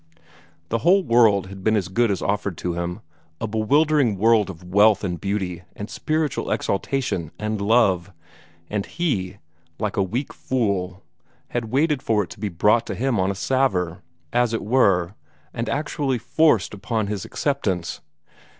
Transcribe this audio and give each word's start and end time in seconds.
The 0.69 0.79
whole 0.79 1.03
world 1.03 1.45
had 1.45 1.63
been 1.63 1.75
as 1.75 1.87
good 1.87 2.09
as 2.09 2.23
offered 2.23 2.57
to 2.57 2.73
him 2.73 3.01
a 3.39 3.45
bewildering 3.45 4.17
world 4.17 4.49
of 4.49 4.63
wealth 4.63 5.03
and 5.03 5.21
beauty 5.21 5.61
and 5.75 5.91
spiritual 5.91 6.49
exaltation 6.49 7.29
and 7.37 7.61
love 7.61 8.11
and 8.67 8.83
he, 8.87 9.37
like 9.77 9.97
a 9.97 10.01
weak 10.01 10.33
fool, 10.33 11.03
had 11.49 11.65
waited 11.65 12.01
for 12.01 12.23
it 12.23 12.31
to 12.31 12.39
be 12.39 12.49
brought 12.49 12.87
to 12.87 12.95
him 12.95 13.19
on 13.19 13.29
a 13.29 13.35
salver, 13.35 14.01
as 14.33 14.55
it 14.55 14.63
were, 14.63 15.13
and 15.53 15.69
actually 15.69 16.17
forced 16.17 16.73
upon 16.73 17.05
his 17.05 17.23
acceptance! 17.23 18.01